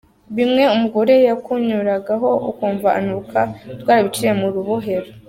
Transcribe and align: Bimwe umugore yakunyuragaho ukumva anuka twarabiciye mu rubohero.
Bimwe 0.35 0.63
umugore 0.75 1.13
yakunyuragaho 1.27 2.29
ukumva 2.49 2.89
anuka 2.99 3.39
twarabiciye 3.79 4.31
mu 4.39 4.47
rubohero. 4.55 5.09